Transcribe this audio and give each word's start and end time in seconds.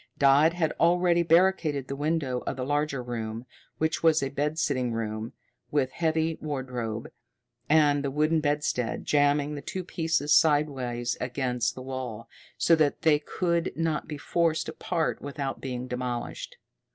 Dodd 0.17 0.53
had 0.53 0.71
already 0.79 1.21
barricaded 1.21 1.87
the 1.87 1.95
window 1.95 2.39
of 2.47 2.55
the 2.57 2.65
larger 2.65 3.03
room, 3.03 3.45
which 3.77 4.01
was 4.01 4.23
a 4.23 4.29
bed 4.29 4.57
sitting 4.57 4.93
room, 4.93 5.33
with 5.69 5.91
a 5.91 5.93
heavy 5.93 6.39
wardrobe, 6.41 7.11
and 7.69 8.03
the 8.03 8.09
wooden 8.09 8.39
bedstead, 8.39 9.05
jamming 9.05 9.53
the 9.53 9.61
two 9.61 9.83
pieces 9.83 10.33
sidewise 10.33 11.17
against 11.21 11.75
the 11.75 11.83
wall, 11.83 12.27
so 12.57 12.75
that 12.77 13.03
they 13.03 13.19
could 13.19 13.73
not 13.75 14.07
be 14.07 14.17
forced 14.17 14.67
apart 14.67 15.21
without 15.21 15.61
being 15.61 15.87
demolished. 15.87 16.57